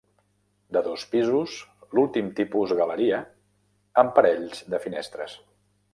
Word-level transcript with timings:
De 0.77 0.81
dos 0.87 1.03
pisos, 1.11 1.57
l'últim 1.97 2.31
tipus 2.41 2.73
galeria, 2.81 3.21
amb 4.05 4.17
parells 4.19 4.65
de 4.75 4.85
finestres. 4.87 5.37